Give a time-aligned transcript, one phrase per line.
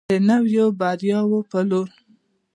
[0.11, 1.87] د نویو بریاوو په لور.